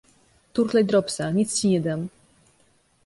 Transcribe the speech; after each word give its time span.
Turlaj 0.59 0.83
dropsa, 0.85 1.29
nic 1.31 1.53
ci 1.59 1.67
nie 1.69 1.81
dam. 1.81 2.09